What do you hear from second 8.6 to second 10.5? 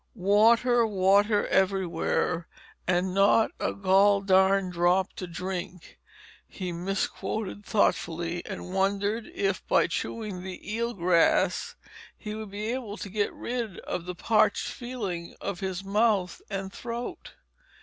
wondered if by chewing